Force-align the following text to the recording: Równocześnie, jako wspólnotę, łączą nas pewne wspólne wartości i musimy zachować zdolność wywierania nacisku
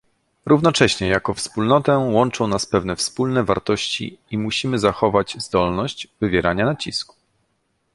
Równocześnie, 0.45 1.07
jako 1.07 1.33
wspólnotę, 1.33 1.97
łączą 1.97 2.47
nas 2.47 2.65
pewne 2.65 2.95
wspólne 2.95 3.43
wartości 3.43 4.17
i 4.31 4.37
musimy 4.37 4.79
zachować 4.79 5.35
zdolność 5.43 6.07
wywierania 6.21 6.65
nacisku 6.65 7.15